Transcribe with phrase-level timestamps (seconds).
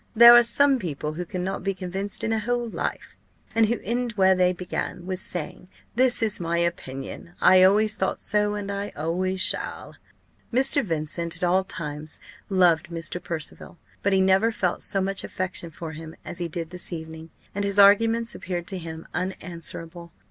[0.15, 3.15] There are some people who cannot be convinced in a whole life,
[3.53, 8.19] and who end where they began, with saying 'This is my opinion I always thought
[8.19, 9.97] so, and always shall.'"
[10.51, 10.83] Mr.
[10.83, 12.19] Vincent at all times
[12.49, 13.21] loved Mr.
[13.21, 17.29] Percival; but he never felt so much affection for him as he did this evening,
[17.53, 20.11] and his arguments appeared to him unanswerable.